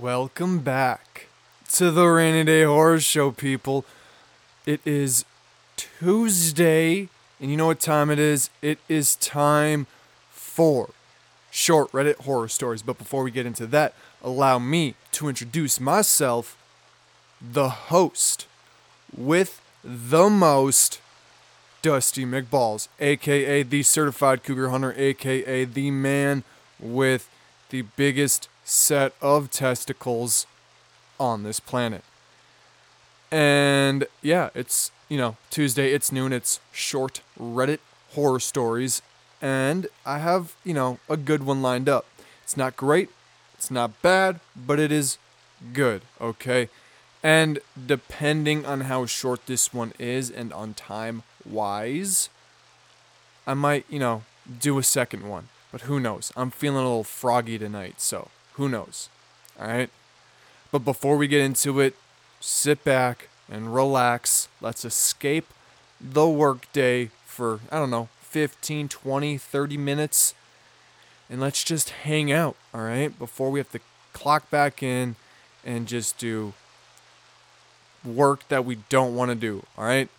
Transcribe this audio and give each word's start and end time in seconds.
Welcome 0.00 0.60
back 0.60 1.26
to 1.72 1.90
the 1.90 2.06
Rainy 2.06 2.42
Day 2.44 2.62
Horror 2.62 3.00
Show, 3.00 3.32
people. 3.32 3.84
It 4.64 4.80
is 4.86 5.26
Tuesday, 5.76 7.10
and 7.38 7.50
you 7.50 7.58
know 7.58 7.66
what 7.66 7.80
time 7.80 8.08
it 8.08 8.18
is? 8.18 8.48
It 8.62 8.78
is 8.88 9.16
time 9.16 9.86
for 10.30 10.88
short 11.50 11.92
Reddit 11.92 12.16
horror 12.22 12.48
stories. 12.48 12.80
But 12.80 12.96
before 12.96 13.22
we 13.22 13.30
get 13.30 13.44
into 13.44 13.66
that, 13.66 13.92
allow 14.24 14.58
me 14.58 14.94
to 15.12 15.28
introduce 15.28 15.78
myself, 15.78 16.56
the 17.38 17.68
host 17.68 18.46
with 19.14 19.60
the 19.84 20.30
most, 20.30 21.02
Dusty 21.82 22.24
McBalls, 22.24 22.88
aka 23.00 23.62
the 23.64 23.82
certified 23.82 24.44
cougar 24.44 24.70
hunter, 24.70 24.94
aka 24.96 25.66
the 25.66 25.90
man 25.90 26.42
with 26.78 27.28
the 27.68 27.82
biggest 27.82 28.48
set 28.70 29.12
of 29.20 29.50
testicles 29.50 30.46
on 31.18 31.42
this 31.42 31.58
planet. 31.58 32.04
And 33.30 34.06
yeah, 34.22 34.50
it's, 34.54 34.92
you 35.08 35.18
know, 35.18 35.36
Tuesday, 35.50 35.92
it's 35.92 36.12
noon, 36.12 36.32
it's 36.32 36.60
short 36.72 37.20
Reddit 37.38 37.80
horror 38.14 38.40
stories, 38.40 39.02
and 39.42 39.86
I 40.04 40.18
have, 40.18 40.54
you 40.64 40.74
know, 40.74 40.98
a 41.08 41.16
good 41.16 41.44
one 41.44 41.62
lined 41.62 41.88
up. 41.88 42.06
It's 42.42 42.56
not 42.56 42.76
great, 42.76 43.10
it's 43.54 43.70
not 43.70 44.00
bad, 44.02 44.40
but 44.56 44.78
it 44.78 44.90
is 44.90 45.18
good, 45.72 46.02
okay? 46.20 46.68
And 47.22 47.58
depending 47.86 48.64
on 48.66 48.82
how 48.82 49.06
short 49.06 49.46
this 49.46 49.74
one 49.74 49.92
is 49.98 50.30
and 50.30 50.52
on 50.52 50.74
time 50.74 51.22
wise, 51.44 52.28
I 53.46 53.54
might, 53.54 53.84
you 53.88 53.98
know, 53.98 54.22
do 54.60 54.78
a 54.78 54.82
second 54.82 55.28
one. 55.28 55.48
But 55.70 55.82
who 55.82 56.00
knows? 56.00 56.32
I'm 56.36 56.50
feeling 56.50 56.78
a 56.78 56.82
little 56.82 57.04
froggy 57.04 57.58
tonight, 57.58 58.00
so 58.00 58.28
who 58.60 58.68
knows? 58.68 59.08
All 59.58 59.66
right? 59.66 59.88
But 60.70 60.80
before 60.80 61.16
we 61.16 61.26
get 61.26 61.40
into 61.40 61.80
it, 61.80 61.94
sit 62.40 62.84
back 62.84 63.30
and 63.50 63.74
relax. 63.74 64.48
Let's 64.60 64.84
escape 64.84 65.46
the 65.98 66.28
workday 66.28 67.10
for, 67.24 67.60
I 67.72 67.78
don't 67.78 67.88
know, 67.88 68.10
15, 68.20 68.88
20, 68.88 69.38
30 69.38 69.76
minutes. 69.78 70.34
And 71.30 71.40
let's 71.40 71.64
just 71.64 71.88
hang 71.88 72.30
out, 72.30 72.54
all 72.74 72.82
right? 72.82 73.18
Before 73.18 73.50
we 73.50 73.60
have 73.60 73.72
to 73.72 73.80
clock 74.12 74.50
back 74.50 74.82
in 74.82 75.16
and 75.64 75.88
just 75.88 76.18
do 76.18 76.52
work 78.04 78.46
that 78.48 78.66
we 78.66 78.76
don't 78.90 79.16
want 79.16 79.30
to 79.30 79.34
do, 79.34 79.64
all 79.78 79.86
right? 79.86 80.10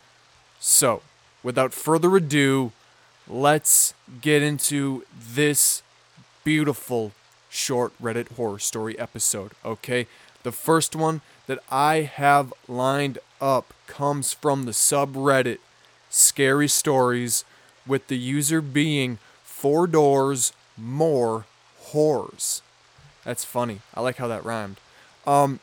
So, 0.59 1.03
without 1.44 1.73
further 1.73 2.16
ado, 2.16 2.72
let's 3.28 3.94
get 4.20 4.42
into 4.42 5.05
this 5.14 5.83
beautiful 6.44 7.11
short 7.52 7.91
Reddit 8.02 8.31
horror 8.35 8.57
story 8.57 8.97
episode, 8.97 9.52
okay? 9.63 10.07
The 10.44 10.52
first 10.52 10.95
one 10.95 11.21
that 11.45 11.59
I 11.69 12.02
have 12.02 12.53
lined 12.67 13.19
up 13.39 13.73
comes 13.85 14.33
from 14.33 14.63
the 14.63 14.71
subreddit 14.71 15.59
Scary 16.09 16.67
Stories, 16.67 17.45
with 17.85 18.08
the 18.08 18.17
user 18.17 18.61
being 18.61 19.17
Four 19.43 19.88
Doors 19.88 20.53
More 20.77 21.45
Whores. 21.91 22.61
That's 23.23 23.45
funny. 23.45 23.81
I 23.93 24.02
like 24.02 24.17
how 24.17 24.27
that 24.27 24.45
rhymed. 24.45 24.77
Um, 25.25 25.59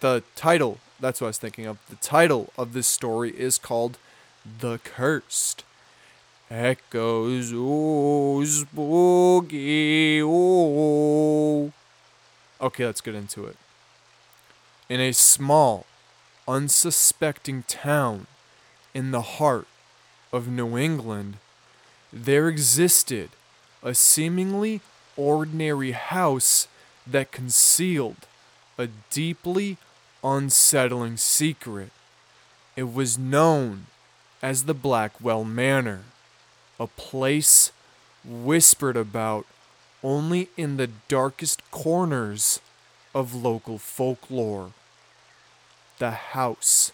the 0.00 0.22
title, 0.36 0.78
that's 1.00 1.20
what 1.20 1.26
I 1.26 1.30
was 1.30 1.38
thinking 1.38 1.66
of. 1.66 1.78
The 1.88 1.96
title 1.96 2.52
of 2.56 2.72
this 2.72 2.86
story 2.86 3.30
is 3.30 3.58
called 3.58 3.98
The 4.60 4.78
Cursed. 4.78 5.64
Echoes, 6.50 7.52
oh, 7.54 8.44
spooky, 8.44 10.20
oh. 10.20 11.70
Okay, 12.60 12.84
let's 12.84 13.00
get 13.00 13.14
into 13.14 13.46
it. 13.46 13.56
In 14.88 15.00
a 15.00 15.12
small, 15.12 15.86
unsuspecting 16.48 17.62
town 17.68 18.26
in 18.92 19.12
the 19.12 19.22
heart 19.22 19.68
of 20.32 20.48
New 20.48 20.76
England, 20.76 21.36
there 22.12 22.48
existed 22.48 23.30
a 23.80 23.94
seemingly 23.94 24.80
ordinary 25.16 25.92
house 25.92 26.66
that 27.06 27.30
concealed 27.30 28.26
a 28.76 28.88
deeply 29.10 29.76
unsettling 30.24 31.16
secret. 31.16 31.90
It 32.74 32.92
was 32.92 33.16
known 33.16 33.86
as 34.42 34.64
the 34.64 34.74
Blackwell 34.74 35.44
Manor, 35.44 36.00
a 36.80 36.86
place 36.86 37.70
whispered 38.24 38.96
about 38.96 39.46
only 40.02 40.48
in 40.56 40.78
the 40.78 40.88
darkest 41.08 41.62
corners 41.70 42.58
of 43.14 43.34
local 43.34 43.78
folklore. 43.78 44.72
The 45.98 46.10
house, 46.10 46.90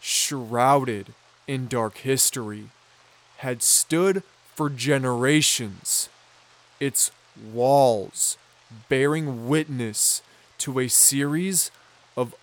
shrouded 0.00 1.14
in 1.46 1.68
dark 1.68 1.98
history, 1.98 2.70
had 3.38 3.62
stood 3.62 4.24
for 4.56 4.68
generations, 4.68 6.08
its 6.80 7.12
walls 7.40 8.36
bearing 8.88 9.48
witness 9.48 10.22
to 10.58 10.80
a 10.80 10.88
series 10.88 11.70
of 12.16 12.34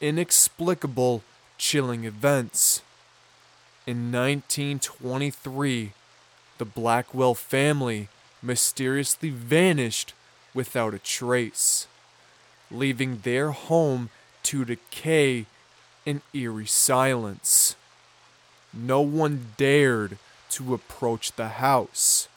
inexplicable, 0.00 1.22
chilling 1.56 2.04
events. 2.04 2.82
In 3.86 4.12
1923, 4.12 5.92
the 6.58 6.64
Blackwell 6.64 7.34
family 7.34 8.08
mysteriously 8.42 9.30
vanished 9.30 10.12
without 10.52 10.94
a 10.94 10.98
trace, 10.98 11.86
leaving 12.70 13.18
their 13.18 13.50
home 13.50 14.10
to 14.44 14.64
decay 14.64 15.46
in 16.04 16.22
eerie 16.32 16.66
silence. 16.66 17.76
No 18.72 19.00
one 19.00 19.52
dared 19.56 20.18
to 20.50 20.74
approach 20.74 21.32
the 21.32 21.48
house, 21.48 22.28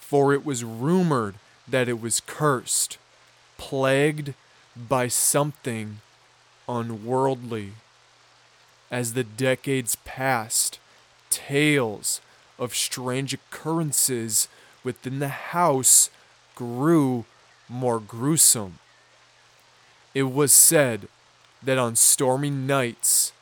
for 0.00 0.34
it 0.34 0.44
was 0.44 0.64
rumored 0.64 1.36
that 1.66 1.88
it 1.88 2.00
was 2.00 2.20
cursed, 2.20 2.98
plagued 3.56 4.34
by 4.76 5.08
something 5.08 6.00
unworldly. 6.68 7.72
As 8.90 9.14
the 9.14 9.24
decades 9.24 9.96
passed, 10.04 10.78
tales 11.30 12.20
of 12.58 12.74
strange 12.74 13.34
occurrences 13.34 14.48
within 14.82 15.18
the 15.18 15.28
house 15.28 16.10
grew 16.54 17.24
more 17.68 17.98
gruesome. 17.98 18.78
It 20.14 20.24
was 20.24 20.52
said 20.52 21.08
that 21.62 21.78
on 21.78 21.96
stormy 21.96 22.50
nights, 22.50 23.32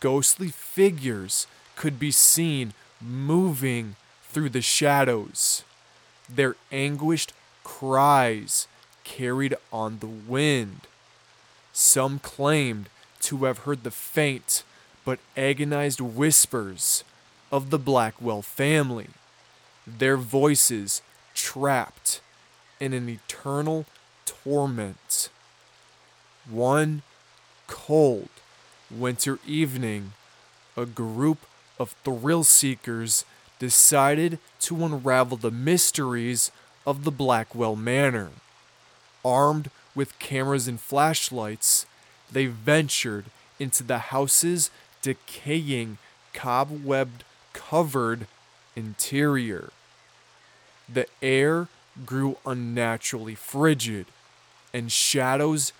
ghostly 0.00 0.48
figures 0.48 1.46
could 1.74 1.98
be 1.98 2.10
seen 2.10 2.74
moving 3.00 3.96
through 4.28 4.50
the 4.50 4.62
shadows, 4.62 5.64
their 6.28 6.56
anguished 6.70 7.32
cries 7.64 8.68
carried 9.04 9.54
on 9.72 9.98
the 9.98 10.06
wind. 10.06 10.82
Some 11.72 12.18
claimed 12.18 12.88
to 13.22 13.44
have 13.44 13.58
heard 13.58 13.82
the 13.82 13.90
faint 13.90 14.62
but 15.04 15.18
agonized 15.36 16.00
whispers 16.00 17.02
of 17.52 17.68
the 17.68 17.78
Blackwell 17.78 18.40
family, 18.40 19.08
their 19.86 20.16
voices 20.16 21.02
trapped 21.34 22.22
in 22.80 22.94
an 22.94 23.08
eternal 23.08 23.84
torment. 24.24 25.28
One 26.50 27.02
cold 27.68 28.30
winter 28.90 29.38
evening, 29.46 30.14
a 30.76 30.86
group 30.86 31.38
of 31.78 31.94
thrill 32.04 32.42
seekers 32.42 33.24
decided 33.58 34.38
to 34.60 34.84
unravel 34.84 35.36
the 35.36 35.50
mysteries 35.50 36.50
of 36.86 37.04
the 37.04 37.10
Blackwell 37.10 37.76
Manor. 37.76 38.30
Armed 39.24 39.70
with 39.94 40.18
cameras 40.18 40.66
and 40.66 40.80
flashlights, 40.80 41.86
they 42.30 42.46
ventured 42.46 43.26
into 43.58 43.84
the 43.84 43.98
house's 43.98 44.70
decaying, 45.02 45.98
cobwebbed 46.34 47.22
covered 47.52 48.26
interior. 48.74 49.70
The 50.88 51.06
air 51.22 51.68
grew 52.06 52.36
unnaturally 52.46 53.34
frigid, 53.34 54.06
and 54.72 54.90
shadows 54.90 55.72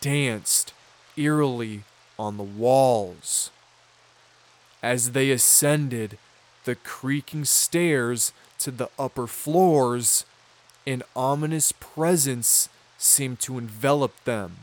danced 0.00 0.72
eerily 1.16 1.84
on 2.18 2.36
the 2.36 2.42
walls. 2.42 3.50
As 4.82 5.12
they 5.12 5.30
ascended 5.30 6.18
the 6.64 6.74
creaking 6.74 7.44
stairs 7.44 8.32
to 8.58 8.70
the 8.70 8.90
upper 8.98 9.26
floors, 9.26 10.24
an 10.86 11.02
ominous 11.14 11.72
presence 11.72 12.68
seemed 12.98 13.40
to 13.40 13.58
envelop 13.58 14.12
them. 14.24 14.58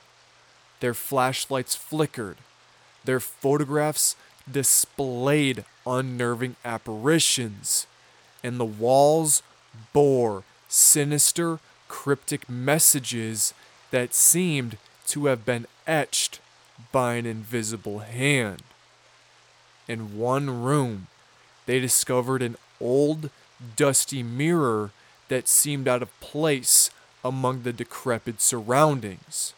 Their 0.80 0.94
flashlights 0.94 1.76
flickered, 1.76 2.38
their 3.04 3.20
photographs 3.20 4.16
displayed 4.52 5.66
unnerving 5.86 6.56
apparitions, 6.64 7.88
and 8.44 8.60
the 8.60 8.66
walls 8.66 9.44
bore 9.94 10.44
sinister, 10.68 11.60
cryptic 11.88 12.50
messages 12.50 13.54
that 13.92 14.14
seemed 14.14 14.78
to 15.08 15.26
have 15.26 15.46
been 15.46 15.66
etched 15.88 16.40
by 16.92 17.16
an 17.16 17.26
invisible 17.26 18.00
hand. 18.00 18.62
In 19.88 20.18
one 20.18 20.62
room, 20.62 21.08
they 21.66 21.80
discovered 21.80 22.42
an 22.42 22.56
old, 22.80 23.30
dusty 23.76 24.24
mirror 24.24 24.92
that 25.28 25.48
seemed 25.48 25.88
out 25.88 26.02
of 26.02 26.20
place 26.20 26.90
among 27.24 27.64
the 27.64 27.74
decrepit 27.74 28.42
surroundings. 28.42 29.54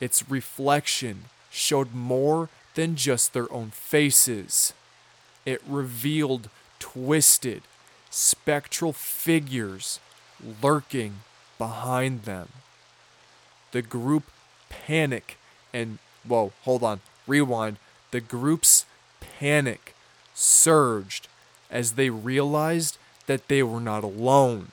Its 0.00 0.28
reflection 0.28 1.26
showed 1.50 1.94
more 1.94 2.48
than 2.76 2.94
just 2.94 3.32
their 3.32 3.52
own 3.52 3.70
faces. 3.70 4.72
It 5.44 5.60
revealed 5.66 6.48
twisted, 6.78 7.62
spectral 8.10 8.92
figures 8.92 9.98
lurking 10.62 11.20
behind 11.58 12.22
them. 12.22 12.48
The 13.72 13.82
group 13.82 14.24
panic 14.68 15.38
and 15.72 15.98
whoa, 16.26 16.52
hold 16.62 16.82
on, 16.82 17.00
rewind. 17.26 17.78
The 18.10 18.20
group's 18.20 18.84
panic 19.20 19.94
surged 20.34 21.28
as 21.70 21.92
they 21.92 22.10
realized 22.10 22.98
that 23.26 23.48
they 23.48 23.62
were 23.62 23.80
not 23.80 24.04
alone. 24.04 24.68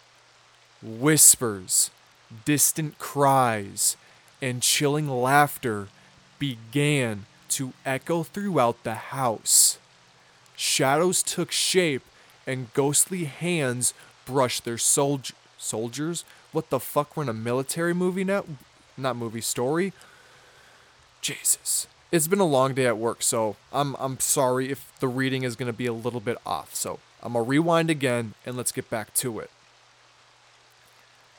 Whispers, 0.82 1.90
distant 2.46 3.00
cries, 3.00 3.96
and 4.42 4.62
chilling 4.62 5.10
laughter 5.10 5.88
began 6.38 7.26
to 7.54 7.74
echo 7.86 8.24
throughout 8.24 8.84
the 8.84 8.96
house. 8.96 9.78
Shadows 10.56 11.24
took 11.24 11.52
shape 11.52 12.04
and 12.46 12.74
ghostly 12.74 13.26
hands 13.26 13.94
brushed 14.26 14.66
their 14.66 14.78
soldier 14.78 15.34
soldiers. 15.58 16.26
What 16.52 16.70
the 16.70 16.80
fuck? 16.80 17.16
We're 17.16 17.24
in 17.24 17.30
a 17.30 17.34
military 17.34 17.94
movie 17.94 18.24
now? 18.24 18.46
Not 18.98 19.16
movie 19.16 19.42
story. 19.42 19.94
Jesus. 21.22 21.88
It's 22.12 22.28
been 22.28 22.40
a 22.40 22.46
long 22.46 22.74
day 22.74 22.86
at 22.86 22.98
work, 22.98 23.24
so 23.24 23.56
I'm 23.72 23.96
I'm 23.98 24.20
sorry 24.20 24.70
if 24.70 24.92
the 25.00 25.08
reading 25.08 25.44
is 25.44 25.56
gonna 25.56 25.74
be 25.74 25.88
a 25.88 25.94
little 25.94 26.20
bit 26.20 26.38
off. 26.46 26.76
So 26.76 27.00
I'm 27.24 27.34
gonna 27.34 27.44
rewind 27.44 27.90
again 27.90 28.34
and 28.46 28.56
let's 28.56 28.72
get 28.72 28.90
back 28.90 29.14
to 29.16 29.40
it. 29.40 29.50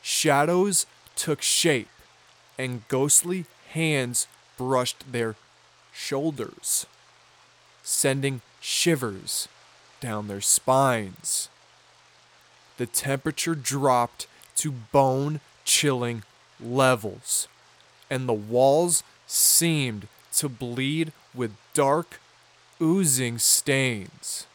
Shadows 0.01 0.85
took 1.15 1.41
shape 1.41 1.87
and 2.57 2.87
ghostly 2.87 3.45
hands 3.71 4.27
brushed 4.57 5.11
their 5.11 5.35
shoulders, 5.95 6.85
sending 7.81 8.41
shivers 8.59 9.47
down 10.01 10.27
their 10.27 10.41
spines. 10.41 11.49
The 12.77 12.85
temperature 12.85 13.55
dropped 13.55 14.27
to 14.57 14.71
bone 14.71 15.39
chilling 15.63 16.23
levels, 16.59 17.47
and 18.09 18.27
the 18.27 18.33
walls 18.33 19.03
seemed 19.25 20.07
to 20.33 20.49
bleed 20.49 21.11
with 21.33 21.55
dark, 21.73 22.19
oozing 22.81 23.37
stains. 23.39 24.45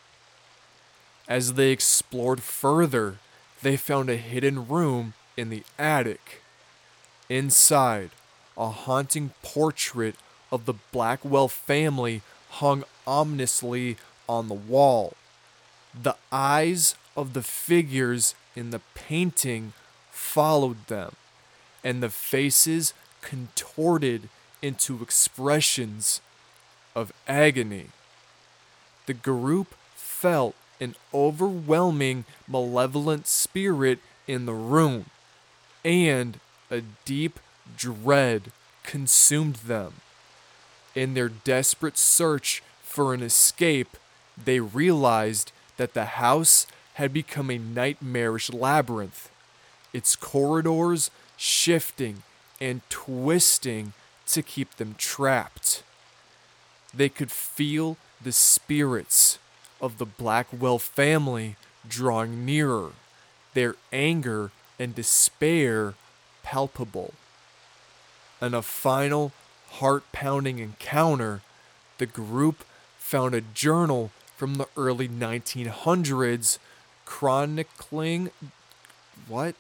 As 1.27 1.55
they 1.55 1.71
explored 1.71 2.43
further, 2.43 3.17
they 3.63 3.77
found 3.77 4.11
a 4.11 4.17
hidden 4.17 4.69
room 4.69 5.15
in 5.37 5.49
the 5.49 5.65
attic. 5.79 6.43
Inside, 7.29 8.11
a 8.57 8.69
haunting 8.69 9.33
portrait 9.43 10.17
of 10.53 10.67
the 10.67 10.75
Blackwell 10.93 11.49
family 11.49 12.23
hung 12.51 12.85
ominously 13.07 13.97
on 14.29 14.49
the 14.49 14.55
wall. 14.55 15.15
The 16.01 16.17
eyes 16.31 16.95
of 17.17 17.33
the 17.33 17.43
figures 17.43 18.35
in 18.55 18.71
the 18.71 18.81
painting 18.95 19.73
followed 20.11 20.87
them, 20.87 21.15
and 21.83 22.03
the 22.03 22.11
faces 22.11 22.95
contorted 23.21 24.29
into 24.63 25.03
expressions 25.03 26.21
of 26.95 27.13
agony. 27.27 27.87
The 29.07 29.15
group 29.15 29.75
felt 29.95 30.55
an 30.81 30.95
overwhelming 31.13 32.25
malevolent 32.49 33.27
spirit 33.27 33.99
in 34.27 34.47
the 34.47 34.55
room, 34.55 35.07
and 35.85 36.39
a 36.71 36.83
deep 37.05 37.41
dread 37.77 38.53
consumed 38.83 39.57
them. 39.57 39.95
In 40.95 41.15
their 41.15 41.29
desperate 41.29 41.97
search 41.97 42.63
for 42.83 43.15
an 43.15 43.23
escape, 43.23 43.97
they 44.43 44.61
realized 44.61 45.53
that 45.77 45.95
the 45.95 46.05
house 46.05 46.67
had 46.95 47.13
become 47.13 47.51
a 47.51 47.59
nightmarish 47.59 48.53
labyrinth, 48.53 49.31
its 49.93 50.17
corridors 50.17 51.11
shifting 51.37 52.23
and 52.61 52.83
twisting 52.91 53.93
to 54.27 54.43
keep 54.43 54.77
them 54.77 54.95
trapped. 54.99 55.83
They 56.93 57.09
could 57.09 57.31
feel 57.31 57.97
the 58.23 58.33
spirits 58.33 59.39
of 59.81 59.99
the 59.99 60.07
Blackwell 60.07 60.79
family 60.79 61.57
drawing 61.89 62.45
nearer, 62.45 62.91
their 63.55 63.77
anger 63.93 64.51
and 64.79 64.95
despair 64.95 65.95
palpable. 66.43 67.15
And 68.41 68.55
a 68.55 68.63
final, 68.63 69.33
heart 69.73 70.05
pounding 70.13 70.59
encounter, 70.59 71.41
the 71.99 72.07
group 72.07 72.65
found 72.99 73.35
a 73.35 73.41
journal 73.41 74.11
from 74.37 74.55
the 74.55 74.67
early 74.77 75.09
1900s 75.09 76.59
chronicling. 77.05 78.31
What? 79.29 79.55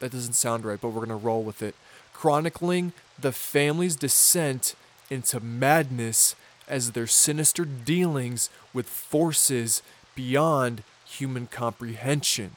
That 0.00 0.12
doesn't 0.12 0.34
sound 0.34 0.64
right, 0.64 0.80
but 0.80 0.88
we're 0.88 1.06
going 1.06 1.08
to 1.08 1.26
roll 1.26 1.42
with 1.42 1.62
it. 1.62 1.74
Chronicling 2.12 2.92
the 3.18 3.32
family's 3.32 3.96
descent 3.96 4.74
into 5.10 5.40
madness 5.40 6.34
as 6.68 6.92
their 6.92 7.06
sinister 7.06 7.64
dealings 7.64 8.50
with 8.72 8.88
forces 8.88 9.82
beyond 10.14 10.82
human 11.04 11.46
comprehension. 11.46 12.56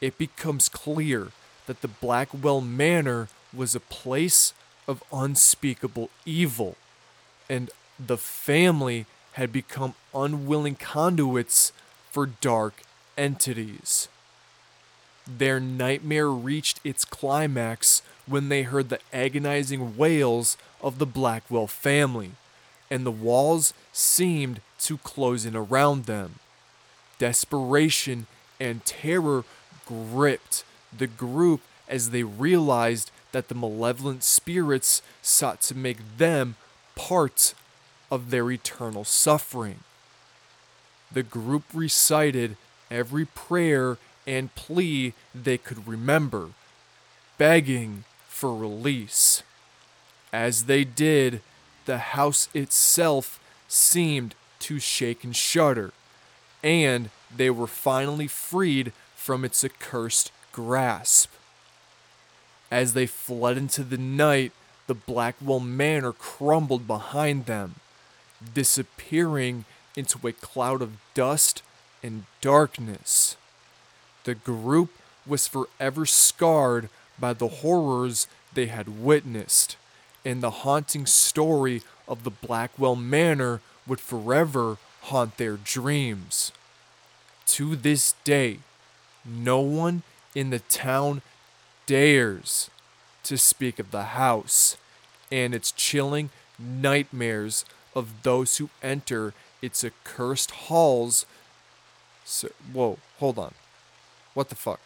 It 0.00 0.18
becomes 0.18 0.68
clear 0.68 1.28
that 1.66 1.80
the 1.80 1.88
Blackwell 1.88 2.60
Manor 2.60 3.28
was 3.52 3.74
a 3.74 3.80
place 3.80 4.52
of 4.86 5.02
unspeakable 5.12 6.10
evil, 6.24 6.76
and 7.48 7.70
the 7.98 8.18
family 8.18 9.06
had 9.32 9.52
become 9.52 9.94
unwilling 10.14 10.76
conduits 10.76 11.72
for 12.10 12.26
dark 12.26 12.82
entities. 13.16 14.08
Their 15.26 15.58
nightmare 15.58 16.30
reached 16.30 16.80
its 16.84 17.04
climax 17.04 18.02
when 18.26 18.48
they 18.48 18.62
heard 18.62 18.88
the 18.88 19.00
agonizing 19.12 19.96
wails 19.96 20.56
of 20.82 20.98
the 20.98 21.06
Blackwell 21.06 21.66
family, 21.66 22.32
and 22.90 23.04
the 23.04 23.10
walls 23.10 23.72
seemed 23.92 24.60
to 24.80 24.98
close 24.98 25.46
in 25.46 25.56
around 25.56 26.04
them. 26.04 26.36
Desperation 27.18 28.26
and 28.60 28.84
terror 28.84 29.44
gripped 29.86 30.64
the 30.96 31.06
group 31.06 31.60
as 31.88 32.10
they 32.10 32.22
realized 32.22 33.10
that 33.34 33.48
the 33.48 33.54
malevolent 33.54 34.22
spirits 34.22 35.02
sought 35.20 35.60
to 35.60 35.74
make 35.74 35.98
them 36.18 36.54
part 36.94 37.52
of 38.08 38.30
their 38.30 38.48
eternal 38.48 39.02
suffering. 39.02 39.80
The 41.10 41.24
group 41.24 41.64
recited 41.74 42.56
every 42.92 43.24
prayer 43.24 43.98
and 44.24 44.54
plea 44.54 45.14
they 45.34 45.58
could 45.58 45.88
remember, 45.88 46.50
begging 47.36 48.04
for 48.28 48.56
release. 48.56 49.42
As 50.32 50.66
they 50.66 50.84
did, 50.84 51.40
the 51.86 51.98
house 51.98 52.48
itself 52.54 53.40
seemed 53.66 54.36
to 54.60 54.78
shake 54.78 55.24
and 55.24 55.34
shudder, 55.34 55.92
and 56.62 57.10
they 57.36 57.50
were 57.50 57.66
finally 57.66 58.28
freed 58.28 58.92
from 59.16 59.44
its 59.44 59.64
accursed 59.64 60.30
grasp. 60.52 61.32
As 62.70 62.94
they 62.94 63.06
fled 63.06 63.56
into 63.56 63.82
the 63.82 63.98
night, 63.98 64.52
the 64.86 64.94
Blackwell 64.94 65.60
Manor 65.60 66.12
crumbled 66.12 66.86
behind 66.86 67.46
them, 67.46 67.76
disappearing 68.52 69.64
into 69.96 70.26
a 70.26 70.32
cloud 70.32 70.82
of 70.82 70.98
dust 71.14 71.62
and 72.02 72.24
darkness. 72.40 73.36
The 74.24 74.34
group 74.34 74.90
was 75.26 75.48
forever 75.48 76.04
scarred 76.04 76.88
by 77.18 77.32
the 77.32 77.48
horrors 77.48 78.26
they 78.52 78.66
had 78.66 79.00
witnessed, 79.02 79.76
and 80.24 80.42
the 80.42 80.50
haunting 80.50 81.06
story 81.06 81.82
of 82.06 82.24
the 82.24 82.30
Blackwell 82.30 82.96
Manor 82.96 83.60
would 83.86 84.00
forever 84.00 84.78
haunt 85.02 85.36
their 85.36 85.56
dreams. 85.56 86.52
To 87.46 87.76
this 87.76 88.14
day, 88.24 88.60
no 89.24 89.60
one 89.60 90.02
in 90.34 90.50
the 90.50 90.58
town 90.58 91.22
dares 91.86 92.70
to 93.24 93.36
speak 93.38 93.78
of 93.78 93.90
the 93.90 94.04
house 94.04 94.76
and 95.32 95.54
its 95.54 95.72
chilling 95.72 96.30
nightmares 96.58 97.64
of 97.94 98.22
those 98.22 98.58
who 98.58 98.70
enter 98.82 99.32
its 99.62 99.82
accursed 99.84 100.50
halls. 100.50 101.26
So, 102.24 102.48
whoa, 102.72 102.98
hold 103.18 103.38
on. 103.38 103.54
What 104.34 104.48
the 104.48 104.54
fuck? 104.56 104.80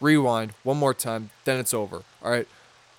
Rewind 0.00 0.52
one 0.62 0.76
more 0.76 0.94
time, 0.94 1.30
then 1.44 1.58
it's 1.58 1.74
over. 1.74 2.02
All 2.22 2.30
right. 2.30 2.48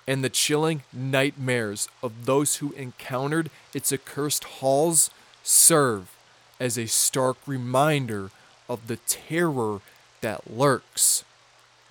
and 0.06 0.22
the 0.22 0.30
chilling 0.30 0.82
nightmares 0.92 1.88
of 2.02 2.26
those 2.26 2.56
who 2.56 2.72
encountered 2.72 3.50
its 3.74 3.92
accursed 3.92 4.44
halls 4.44 5.10
serve 5.42 6.14
as 6.60 6.78
a 6.78 6.86
stark 6.86 7.36
reminder 7.46 8.30
of 8.68 8.86
the 8.86 8.96
terror 8.96 9.80
that 10.20 10.50
lurks 10.50 11.24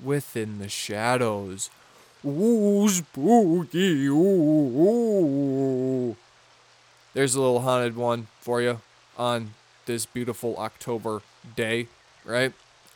within 0.03 0.59
the 0.59 0.69
shadows. 0.69 1.69
Ooh, 2.25 2.87
spooky, 2.89 4.07
ooh, 4.07 4.81
ooh. 4.81 6.15
There's 7.13 7.35
a 7.35 7.41
little 7.41 7.61
haunted 7.61 7.95
one 7.95 8.27
for 8.41 8.61
you 8.61 8.81
on 9.17 9.53
this 9.85 10.05
beautiful 10.05 10.57
October 10.57 11.21
day, 11.55 11.87
right? 12.25 12.51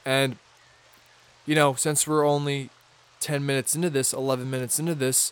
And, 0.05 0.37
you 1.45 1.55
know, 1.55 1.73
since 1.75 2.07
we're 2.07 2.25
only 2.25 2.69
10 3.19 3.45
minutes 3.45 3.75
into 3.75 3.89
this, 3.89 4.13
11 4.13 4.49
minutes 4.49 4.79
into 4.79 4.95
this, 4.95 5.31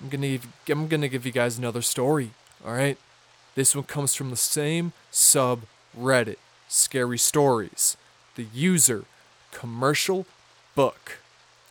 I'm 0.00 0.08
gonna 0.08 0.28
give, 0.28 0.48
I'm 0.68 0.88
gonna 0.88 1.08
give 1.08 1.24
you 1.24 1.32
guys 1.32 1.56
another 1.56 1.82
story. 1.82 2.32
All 2.66 2.72
right, 2.72 2.98
this 3.54 3.74
one 3.74 3.84
comes 3.84 4.14
from 4.14 4.30
the 4.30 4.36
same 4.36 4.92
subreddit, 5.12 6.36
Scary 6.68 7.18
Stories. 7.18 7.96
The 8.34 8.46
user, 8.52 9.04
commercial 9.54 10.26
book, 10.74 11.18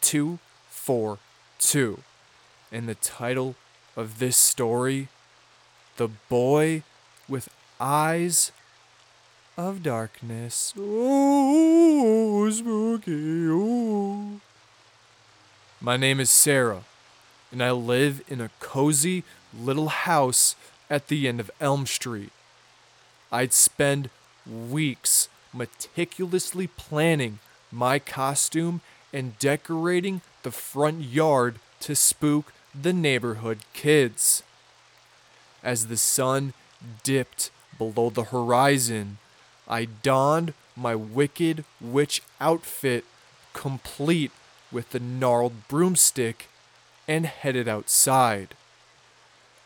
two 0.01 0.39
four 0.69 1.19
two, 1.59 1.99
and 2.71 2.89
the 2.89 2.95
title 2.95 3.55
of 3.95 4.17
this 4.17 4.37
story, 4.37 5.09
the 5.97 6.07
boy 6.07 6.81
with 7.27 7.49
eyes 7.79 8.51
of 9.57 9.83
darkness. 9.83 10.73
Ooh, 10.77 12.49
spooky. 12.51 14.41
My 15.79 15.97
name 15.97 16.19
is 16.19 16.29
Sarah, 16.29 16.83
and 17.51 17.61
I 17.61 17.71
live 17.71 18.23
in 18.27 18.41
a 18.41 18.49
cozy 18.59 19.23
little 19.53 19.89
house 19.89 20.55
at 20.89 21.09
the 21.09 21.27
end 21.27 21.39
of 21.39 21.51
Elm 21.59 21.85
Street. 21.85 22.31
I'd 23.31 23.53
spend 23.53 24.09
weeks 24.45 25.27
meticulously 25.53 26.67
planning 26.67 27.39
my 27.73 27.99
costume 27.99 28.81
and 29.11 29.37
decorating 29.39 30.21
the 30.43 30.51
front 30.51 31.01
yard 31.01 31.59
to 31.81 31.95
spook 31.95 32.53
the 32.79 32.93
neighborhood 32.93 33.59
kids. 33.73 34.43
As 35.63 35.87
the 35.87 35.97
sun 35.97 36.53
dipped 37.03 37.51
below 37.77 38.09
the 38.09 38.25
horizon, 38.25 39.17
I 39.67 39.85
donned 39.85 40.53
my 40.75 40.95
wicked 40.95 41.65
witch 41.79 42.21
outfit, 42.39 43.05
complete 43.53 44.31
with 44.71 44.89
the 44.89 44.99
gnarled 44.99 45.67
broomstick, 45.67 46.47
and 47.07 47.25
headed 47.25 47.67
outside. 47.67 48.55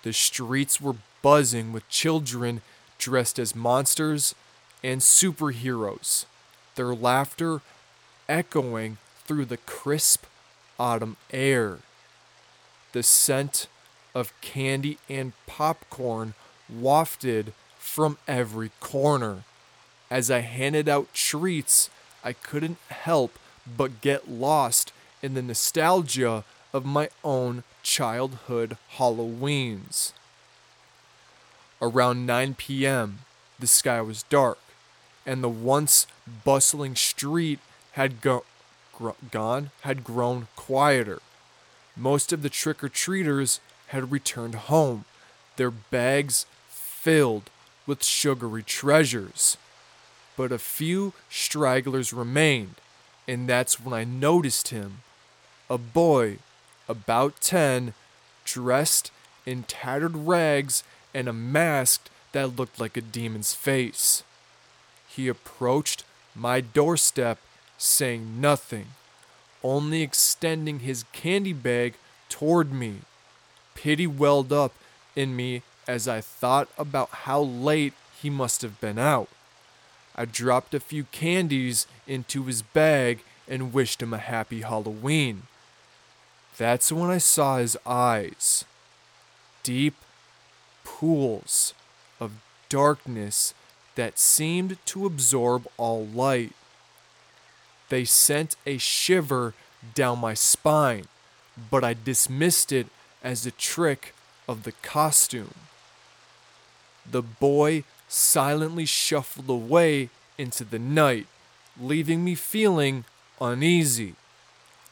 The 0.03 0.13
streets 0.13 0.81
were 0.81 0.95
buzzing 1.21 1.71
with 1.71 1.89
children 1.89 2.61
dressed 2.97 3.39
as 3.39 3.55
monsters 3.55 4.35
and 4.83 5.01
superheroes, 5.01 6.25
their 6.75 6.93
laughter 6.93 7.61
echoing 8.29 8.98
through 9.25 9.46
the 9.46 9.57
crisp 9.57 10.25
autumn 10.79 11.17
air. 11.31 11.79
The 12.93 13.03
scent 13.03 13.67
of 14.13 14.34
candy 14.41 14.98
and 15.10 15.34
popcorn 15.46 16.34
wafted 16.69 17.53
from 17.77 18.17
every 18.27 18.72
corner. 18.79 19.43
As 20.10 20.31
I 20.31 20.39
handed 20.39 20.88
out 20.88 21.13
treats, 21.13 21.89
I 22.24 22.34
couldn't 22.34 22.77
help 22.89 23.38
but 23.65 24.01
get 24.01 24.29
lost 24.29 24.93
in 25.22 25.34
the 25.34 25.41
nostalgia 25.41 26.43
of 26.74 26.86
my 26.86 27.10
own 27.24 27.63
childhood 27.84 28.77
Halloweens. 28.98 30.13
Around 31.81 32.25
9 32.25 32.55
p.m., 32.55 33.19
the 33.60 33.67
sky 33.67 34.01
was 34.01 34.24
dark, 34.24 34.60
and 35.25 35.43
the 35.43 35.50
once 35.50 36.07
bustling 36.43 36.96
street 36.96 37.60
had 37.98 38.22
go- 38.22 38.46
gr- 38.94 39.10
gone 39.32 39.72
had 39.82 40.04
grown 40.04 40.48
quieter. 40.56 41.20
Most 41.96 42.32
of 42.32 42.44
the 42.44 42.50
trick 42.50 42.84
or 42.84 42.89
treaters 42.89 43.60
had 43.88 44.12
returned 44.12 44.54
home, 44.54 45.06
their 45.56 45.72
bags 45.72 46.46
filled 46.70 47.50
with 47.88 48.04
sugary 48.04 48.62
treasures. 48.62 49.58
But 50.36 50.51
a 50.51 50.60
few 50.60 51.13
stragglers 51.27 52.13
remained, 52.13 52.75
and 53.27 53.50
that's 53.50 53.80
when 53.80 53.96
I 53.96 54.04
noticed 54.04 54.68
him. 54.68 55.00
A 55.68 55.80
boy, 55.80 56.38
about 56.88 57.42
10, 57.42 57.96
dressed 58.46 59.10
in 59.44 59.63
tattered 59.63 60.16
rags 60.16 60.84
and 61.16 61.27
a 61.27 61.34
mask 61.34 62.10
that 62.34 62.58
looked 62.58 62.80
like 62.80 62.96
a 62.96 63.01
demon's 63.01 63.56
face. 63.56 64.22
He 65.08 65.27
approached 65.27 66.04
my 66.36 66.62
doorstep, 66.62 67.39
saying 67.77 68.41
nothing, 68.41 68.88
only 69.63 70.01
extending 70.01 70.79
his 70.79 71.05
candy 71.13 71.53
bag 71.53 71.96
toward 72.29 72.72
me. 72.72 72.98
Pity 73.75 74.07
welled 74.07 74.51
up 74.51 74.74
in 75.15 75.36
me 75.36 75.62
as 75.88 76.07
I 76.07 76.22
thought 76.22 76.67
about 76.77 77.10
how 77.10 77.41
late 77.41 77.93
he 78.22 78.29
must 78.29 78.62
have 78.62 78.81
been 78.81 78.98
out. 78.98 79.29
I 80.15 80.25
dropped 80.25 80.74
a 80.74 80.79
few 80.79 81.03
candies 81.05 81.86
into 82.07 82.43
his 82.43 82.62
bag 82.62 83.24
and 83.48 83.74
wished 83.74 84.01
him 84.01 84.13
a 84.13 84.17
happy 84.17 84.62
Halloween. 84.62 85.43
That's 86.57 86.91
when 86.91 87.12
I 87.12 87.19
saw 87.19 87.57
his 87.57 87.77
eyes. 87.86 88.65
Deep 89.62 89.93
pools 90.84 91.74
of 92.19 92.31
darkness 92.67 93.53
that 93.96 94.17
seemed 94.17 94.77
to 94.88 95.05
absorb 95.05 95.67
all 95.77 96.05
light. 96.05 96.53
They 97.89 98.06
sent 98.06 98.56
a 98.65 98.77
shiver 98.77 99.53
down 99.96 100.20
my 100.20 100.34
spine, 100.34 101.06
but 101.72 101.84
I 101.84 101.94
dismissed 101.94 102.72
it 102.72 102.88
as 103.24 103.46
a 103.46 103.51
trick 103.51 104.13
of 104.48 104.63
the 104.63 104.74
costume. 104.84 105.53
The 107.10 107.22
boy 107.22 107.84
silently 108.08 108.86
shuffled 108.86 109.50
away 109.50 110.10
into 110.38 110.63
the 110.63 110.79
night, 110.79 111.27
leaving 111.79 112.24
me 112.24 112.36
feeling 112.36 113.06
uneasy. 113.39 114.15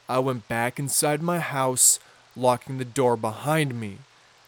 I 0.08 0.20
went 0.20 0.48
back 0.48 0.80
inside 0.80 1.22
my 1.22 1.40
house, 1.40 2.00
locking 2.36 2.78
the 2.78 2.86
door 2.86 3.18
behind 3.18 3.80
me. 3.80 3.98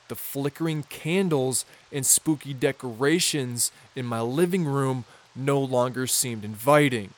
The 0.07 0.15
flickering 0.15 0.83
candles 0.83 1.65
and 1.91 2.05
spooky 2.05 2.53
decorations 2.53 3.71
in 3.95 4.05
my 4.05 4.21
living 4.21 4.65
room 4.65 5.05
no 5.35 5.59
longer 5.59 6.07
seemed 6.07 6.45
inviting. 6.45 7.13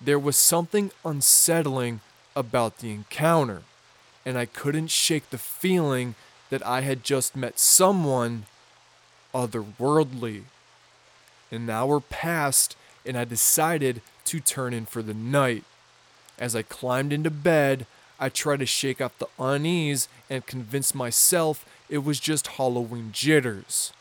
There 0.00 0.18
was 0.18 0.36
something 0.36 0.90
unsettling 1.04 2.00
about 2.34 2.78
the 2.78 2.92
encounter, 2.92 3.62
and 4.24 4.36
I 4.36 4.44
couldn't 4.44 4.88
shake 4.88 5.30
the 5.30 5.38
feeling 5.38 6.14
that 6.50 6.64
I 6.66 6.82
had 6.82 7.02
just 7.02 7.34
met 7.34 7.58
someone 7.58 8.46
otherworldly. 9.34 10.42
An 11.50 11.70
hour 11.70 12.00
passed, 12.00 12.76
and 13.04 13.16
I 13.16 13.24
decided 13.24 14.02
to 14.26 14.40
turn 14.40 14.74
in 14.74 14.86
for 14.86 15.02
the 15.02 15.14
night. 15.14 15.64
As 16.38 16.54
I 16.54 16.62
climbed 16.62 17.12
into 17.12 17.30
bed, 17.30 17.86
I 18.18 18.28
tried 18.28 18.60
to 18.60 18.66
shake 18.66 19.00
off 19.00 19.18
the 19.18 19.28
unease 19.38 20.08
and 20.28 20.46
convince 20.46 20.94
myself 20.94 21.64
it 21.88 21.98
was 21.98 22.20
just 22.20 22.46
Halloween 22.46 23.10
jitters. 23.12 23.92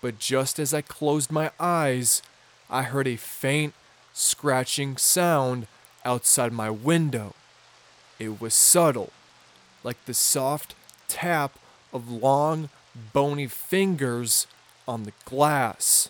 But 0.00 0.18
just 0.18 0.58
as 0.58 0.72
I 0.72 0.80
closed 0.80 1.30
my 1.30 1.50
eyes, 1.58 2.22
I 2.70 2.82
heard 2.82 3.06
a 3.06 3.16
faint, 3.16 3.74
scratching 4.16 4.96
sound 4.96 5.66
outside 6.02 6.50
my 6.50 6.70
window. 6.70 7.34
It 8.18 8.40
was 8.40 8.54
subtle, 8.54 9.12
like 9.84 10.02
the 10.06 10.14
soft 10.14 10.74
tap 11.06 11.58
of 11.92 12.10
long, 12.10 12.70
bony 13.12 13.46
fingers 13.46 14.46
on 14.88 15.02
the 15.02 15.12
glass. 15.26 16.08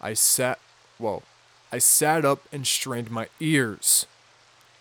I 0.00 0.14
sat, 0.14 0.58
whoa, 0.98 1.22
I 1.70 1.78
sat 1.78 2.24
up 2.24 2.42
and 2.50 2.66
strained 2.66 3.10
my 3.10 3.28
ears. 3.38 4.06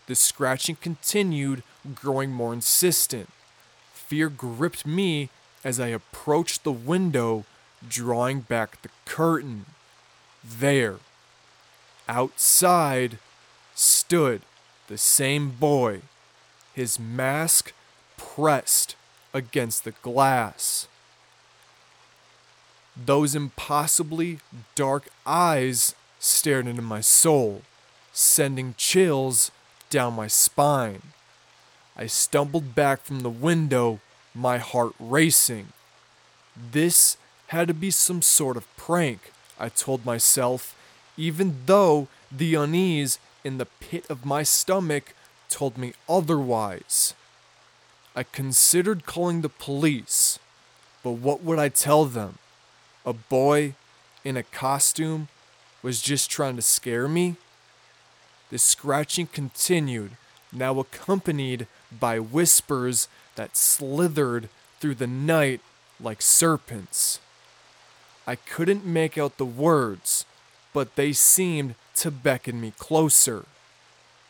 The 0.07 0.15
scratching 0.15 0.77
continued, 0.77 1.61
growing 1.93 2.31
more 2.31 2.51
insistent. 2.51 3.29
Fear 3.93 4.29
gripped 4.29 4.87
me 4.87 5.29
as 5.63 5.79
I 5.79 5.87
approached 5.87 6.63
the 6.63 6.71
window, 6.71 7.45
drawing 7.87 8.41
back 8.41 8.81
the 8.81 8.89
curtain. 9.05 9.65
There, 10.43 10.97
outside, 12.07 13.17
stood 13.75 14.41
the 14.87 14.97
same 14.97 15.51
boy, 15.51 16.01
his 16.73 16.99
mask 16.99 17.73
pressed 18.17 18.95
against 19.33 19.83
the 19.83 19.91
glass. 20.01 20.87
Those 22.95 23.35
impossibly 23.35 24.39
dark 24.75 25.07
eyes 25.25 25.95
stared 26.19 26.67
into 26.67 26.81
my 26.81 27.01
soul, 27.01 27.61
sending 28.11 28.75
chills 28.77 29.51
down 29.89 30.13
my 30.13 30.27
spine. 30.27 31.01
I 31.95 32.07
stumbled 32.07 32.75
back 32.75 33.01
from 33.03 33.21
the 33.21 33.29
window, 33.29 33.99
my 34.35 34.57
heart 34.57 34.93
racing. 34.99 35.69
This 36.55 37.17
had 37.47 37.67
to 37.67 37.73
be 37.73 37.91
some 37.91 38.21
sort 38.21 38.57
of 38.57 38.77
prank, 38.77 39.31
I 39.59 39.69
told 39.69 40.05
myself, 40.05 40.75
even 41.17 41.57
though 41.65 42.07
the 42.31 42.55
unease 42.55 43.19
in 43.43 43.57
the 43.57 43.65
pit 43.65 44.05
of 44.09 44.25
my 44.25 44.43
stomach 44.43 45.13
told 45.49 45.77
me 45.77 45.93
otherwise. 46.09 47.13
I 48.15 48.23
considered 48.23 49.05
calling 49.05 49.41
the 49.41 49.49
police, 49.49 50.39
but 51.03 51.11
what 51.11 51.43
would 51.43 51.59
I 51.59 51.69
tell 51.69 52.05
them? 52.05 52.37
A 53.05 53.13
boy 53.13 53.75
in 54.23 54.37
a 54.37 54.43
costume 54.43 55.27
was 55.81 56.01
just 56.01 56.31
trying 56.31 56.55
to 56.55 56.61
scare 56.61 57.07
me? 57.07 57.35
The 58.49 58.57
scratching 58.57 59.27
continued, 59.27 60.11
now 60.51 60.79
accompanied 60.79 61.67
by 61.91 62.19
whispers 62.19 63.07
that 63.35 63.57
slithered 63.57 64.49
through 64.79 64.95
the 64.95 65.07
night 65.07 65.61
like 65.99 66.21
serpents. 66.21 67.19
I 68.25 68.35
couldn't 68.35 68.85
make 68.85 69.17
out 69.17 69.37
the 69.37 69.45
words, 69.45 70.25
but 70.73 70.95
they 70.95 71.13
seemed 71.13 71.75
to 71.95 72.11
beckon 72.11 72.61
me 72.61 72.73
closer. 72.77 73.45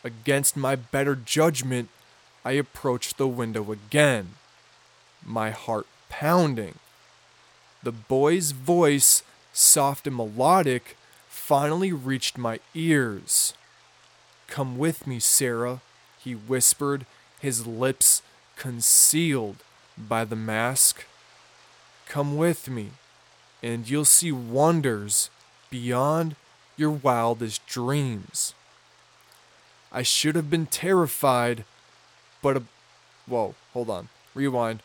Against 0.03 0.57
my 0.57 0.75
better 0.75 1.15
judgment, 1.15 1.89
I 2.43 2.53
approached 2.53 3.17
the 3.17 3.27
window 3.27 3.71
again, 3.71 4.35
my 5.25 5.51
heart 5.51 5.87
pounding. 6.09 6.75
The 7.83 7.91
boy's 7.91 8.51
voice, 8.51 9.23
soft 9.53 10.07
and 10.07 10.15
melodic, 10.15 10.97
finally 11.29 11.91
reached 11.91 12.37
my 12.37 12.59
ears. 12.73 13.53
Come 14.47 14.77
with 14.77 15.07
me, 15.07 15.19
Sarah, 15.19 15.81
he 16.19 16.33
whispered, 16.33 17.05
his 17.39 17.67
lips 17.67 18.21
concealed 18.55 19.57
by 19.97 20.25
the 20.25 20.35
mask. 20.35 21.05
Come 22.07 22.37
with 22.37 22.69
me, 22.69 22.91
and 23.63 23.89
you'll 23.89 24.05
see 24.05 24.31
wonders 24.31 25.29
beyond 25.69 26.35
your 26.75 26.91
wildest 26.91 27.65
dreams. 27.65 28.53
I 29.91 30.01
should 30.01 30.35
have 30.35 30.49
been 30.49 30.65
terrified, 30.65 31.63
but 32.41 32.57
a. 32.57 32.63
Whoa, 33.25 33.55
hold 33.71 33.89
on. 33.89 34.09
Rewind. 34.35 34.83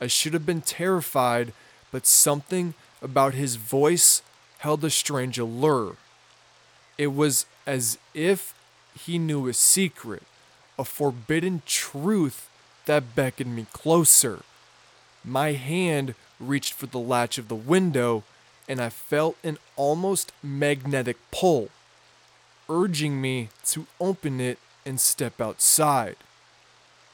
I 0.00 0.06
should 0.06 0.32
have 0.32 0.46
been 0.46 0.60
terrified, 0.60 1.52
but 1.90 2.06
something 2.06 2.74
about 3.02 3.34
his 3.34 3.56
voice 3.56 4.22
held 4.58 4.84
a 4.84 4.90
strange 4.90 5.38
allure. 5.38 5.96
It 6.96 7.08
was 7.08 7.46
as 7.66 7.98
if 8.14 8.54
he 8.94 9.18
knew 9.18 9.48
a 9.48 9.54
secret, 9.54 10.22
a 10.78 10.84
forbidden 10.84 11.62
truth 11.66 12.48
that 12.86 13.14
beckoned 13.14 13.56
me 13.56 13.66
closer. 13.72 14.40
My 15.24 15.52
hand 15.52 16.14
reached 16.40 16.72
for 16.72 16.86
the 16.86 16.98
latch 16.98 17.38
of 17.38 17.48
the 17.48 17.54
window, 17.54 18.24
and 18.68 18.80
I 18.80 18.88
felt 18.88 19.36
an 19.44 19.58
almost 19.76 20.32
magnetic 20.42 21.16
pull, 21.30 21.68
urging 22.68 23.20
me 23.20 23.50
to 23.66 23.86
open 24.00 24.40
it 24.40 24.58
and 24.86 24.98
step 24.98 25.40
outside. 25.40 26.16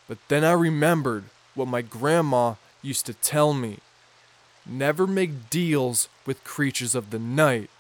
But 0.08 0.18
then 0.28 0.44
I 0.44 0.52
remembered 0.52 1.24
what 1.54 1.68
my 1.68 1.82
grandma 1.82 2.54
used 2.82 3.06
to 3.06 3.14
tell 3.14 3.52
me 3.52 3.78
never 4.68 5.06
make 5.06 5.48
deals 5.48 6.08
with 6.26 6.44
creatures 6.44 6.94
of 6.94 7.10
the 7.10 7.18
night, 7.18 7.70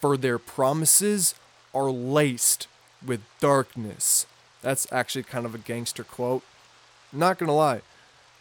for 0.00 0.16
their 0.16 0.38
promises 0.38 1.34
are 1.74 1.90
laced 1.90 2.66
with 3.04 3.20
darkness. 3.40 4.26
That's 4.62 4.86
actually 4.92 5.24
kind 5.24 5.46
of 5.46 5.54
a 5.54 5.58
gangster 5.58 6.04
quote. 6.04 6.42
Not 7.12 7.38
gonna 7.38 7.54
lie, 7.54 7.82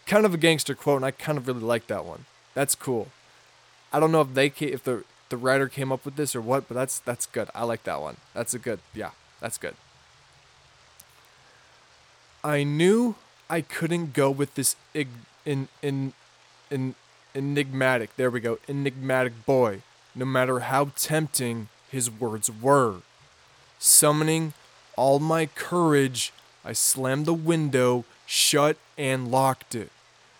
kind 0.05 0.25
of 0.25 0.33
a 0.33 0.38
gangster 0.38 0.75
quote, 0.75 0.97
and 0.97 1.05
I 1.05 1.12
kind 1.12 1.38
of 1.38 1.47
really 1.47 1.62
like 1.62 1.88
that 1.88 2.05
one. 2.05 2.25
That's 2.53 2.75
cool. 2.75 3.07
I 3.91 3.99
don't 3.99 4.12
know 4.12 4.21
if 4.21 4.33
they 4.33 4.47
if 4.47 4.83
the 4.83 5.03
the 5.29 5.38
writer 5.38 5.67
came 5.67 5.91
up 5.91 6.05
with 6.05 6.15
this 6.15 6.35
or 6.35 6.41
what, 6.41 6.67
but 6.67 6.75
that's 6.75 6.99
that's 6.99 7.25
good. 7.25 7.49
I 7.53 7.63
like 7.63 7.83
that 7.83 8.01
one. 8.01 8.17
That's 8.33 8.53
a 8.53 8.59
good 8.59 8.79
yeah. 8.93 9.12
That's 9.39 9.57
good. 9.57 9.75
I 12.43 12.63
knew 12.63 13.15
I 13.49 13.62
couldn't 13.62 14.13
go 14.13 14.31
with 14.31 14.55
this 14.55 14.75
ig- 14.93 15.07
in 15.45 15.67
in 15.81 16.13
in 16.69 16.95
enigmatic. 17.35 18.15
There 18.15 18.29
we 18.29 18.39
go. 18.39 18.59
Enigmatic 18.67 19.45
boy. 19.45 19.81
No 20.15 20.25
matter 20.25 20.59
how 20.59 20.91
tempting 20.95 21.69
his 21.89 22.09
words 22.09 22.49
were. 22.51 22.97
Summoning 23.77 24.53
all 24.95 25.19
my 25.19 25.45
courage, 25.45 26.33
I 26.65 26.73
slammed 26.73 27.25
the 27.25 27.33
window 27.33 28.03
shut 28.25 28.77
and 28.97 29.31
locked 29.31 29.73
it. 29.75 29.91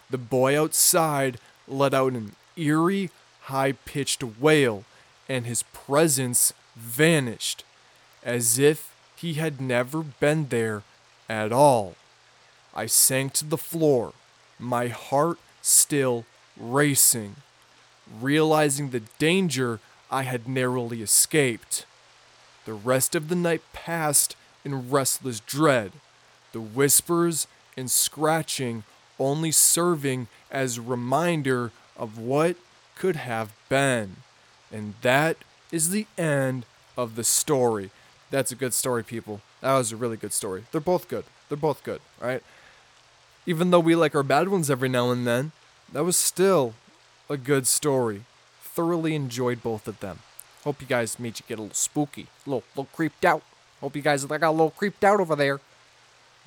The 0.10 0.18
boy 0.18 0.60
outside 0.60 1.40
let 1.70 1.94
out 1.94 2.14
an 2.14 2.34
eerie, 2.56 3.10
high 3.44 3.72
pitched 3.72 4.24
wail, 4.24 4.84
and 5.28 5.46
his 5.46 5.64
presence 5.64 6.54
vanished, 6.76 7.64
as 8.24 8.58
if 8.60 8.94
he 9.16 9.34
had 9.34 9.62
never 9.62 10.02
been 10.02 10.48
there 10.50 10.84
at 11.30 11.52
all. 11.52 11.96
I 12.74 12.86
sank 12.86 13.34
to 13.34 13.46
the 13.46 13.58
floor, 13.58 14.14
my 14.58 14.88
heart 14.88 15.38
still 15.62 16.26
racing, 16.58 17.38
realizing 18.20 18.90
the 18.90 19.04
danger 19.20 19.80
I 20.12 20.24
had 20.24 20.48
narrowly 20.48 21.02
escaped. 21.02 21.86
The 22.66 22.74
rest 22.74 23.16
of 23.16 23.30
the 23.30 23.36
night 23.36 23.62
passed 23.74 24.36
in 24.64 24.90
restless 24.90 25.40
dread, 25.40 25.92
the 26.52 26.62
whispers 26.62 27.48
and 27.78 27.90
scratching 27.90 28.84
only 29.20 29.52
serving 29.52 30.28
as 30.52 30.80
reminder 30.80 31.72
of 31.98 32.18
what 32.18 32.56
could 32.96 33.16
have 33.16 33.52
been. 33.70 34.18
And 34.72 34.96
that 35.02 35.38
is 35.72 35.90
the 35.90 36.08
end 36.18 36.66
of 36.98 37.16
the 37.16 37.24
story. 37.24 37.92
That's 38.32 38.52
a 38.52 38.56
good 38.56 38.74
story, 38.74 39.04
people. 39.04 39.42
That 39.62 39.74
was 39.74 39.92
a 39.92 39.98
really 39.98 40.18
good 40.18 40.34
story. 40.34 40.64
They're 40.72 40.82
both 40.82 41.08
good. 41.08 41.26
They're 41.48 41.58
both 41.58 41.84
good, 41.84 42.02
right? 42.22 42.44
Even 43.46 43.72
though 43.72 43.80
we 43.80 43.96
like 43.96 44.16
our 44.16 44.24
bad 44.24 44.50
ones 44.50 44.70
every 44.70 44.90
now 44.90 45.12
and 45.12 45.26
then, 45.26 45.52
that 45.92 46.04
was 46.04 46.18
still 46.18 46.76
a 47.30 47.38
good 47.38 47.68
story. 47.68 48.24
Thoroughly 48.62 49.16
enjoyed 49.16 49.64
both 49.64 49.88
of 49.88 50.00
them. 50.00 50.20
Hope 50.64 50.82
you 50.82 50.88
guys 50.88 51.20
made 51.20 51.40
you 51.40 51.46
get 51.48 51.58
a 51.58 51.62
little 51.62 51.76
spooky, 51.76 52.28
a 52.46 52.50
little, 52.50 52.64
little 52.76 52.90
creeped 52.94 53.26
out. 53.26 53.42
Hope 53.82 53.96
you 53.96 54.02
guys 54.02 54.26
got 54.26 54.44
a 54.44 54.52
little 54.52 54.72
creeped 54.72 55.04
out 55.04 55.20
over 55.20 55.36
there. 55.36 55.60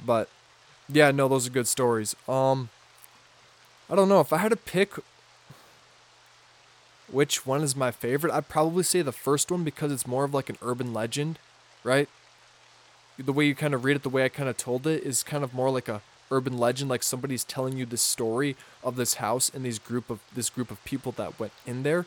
But 0.04 0.28
yeah, 0.88 1.10
no, 1.10 1.28
those 1.28 1.46
are 1.46 1.50
good 1.50 1.66
stories. 1.66 2.14
Um, 2.28 2.68
I 3.92 3.94
don't 3.94 4.08
know 4.08 4.20
if 4.20 4.32
I 4.32 4.38
had 4.38 4.48
to 4.48 4.56
pick 4.56 4.94
which 7.10 7.44
one 7.44 7.62
is 7.62 7.76
my 7.76 7.90
favorite. 7.90 8.32
I'd 8.32 8.48
probably 8.48 8.84
say 8.84 9.02
the 9.02 9.12
first 9.12 9.50
one 9.50 9.64
because 9.64 9.92
it's 9.92 10.06
more 10.06 10.24
of 10.24 10.32
like 10.32 10.48
an 10.48 10.56
urban 10.62 10.94
legend, 10.94 11.38
right? 11.84 12.08
The 13.18 13.34
way 13.34 13.44
you 13.44 13.54
kind 13.54 13.74
of 13.74 13.84
read 13.84 13.96
it, 13.96 14.02
the 14.02 14.08
way 14.08 14.24
I 14.24 14.30
kind 14.30 14.48
of 14.48 14.56
told 14.56 14.86
it, 14.86 15.02
is 15.02 15.22
kind 15.22 15.44
of 15.44 15.52
more 15.52 15.68
like 15.68 15.90
a 15.90 16.00
urban 16.30 16.56
legend. 16.56 16.88
Like 16.88 17.02
somebody's 17.02 17.44
telling 17.44 17.76
you 17.76 17.84
the 17.84 17.98
story 17.98 18.56
of 18.82 18.96
this 18.96 19.16
house 19.16 19.50
and 19.52 19.62
these 19.62 19.78
group 19.78 20.08
of 20.08 20.20
this 20.34 20.48
group 20.48 20.70
of 20.70 20.82
people 20.86 21.12
that 21.12 21.38
went 21.38 21.52
in 21.66 21.82
there. 21.82 22.06